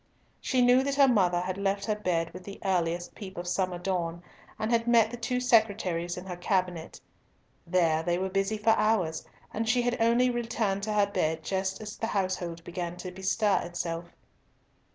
[0.39, 3.77] She knew that her mother had left her bed with the earliest peep of summer
[3.77, 4.23] dawn,
[4.57, 6.99] and had met the two secretaries in her cabinet.
[7.67, 11.81] There they were busy for hours, and she had only returned to her bed just
[11.81, 14.05] as the household began to bestir itself.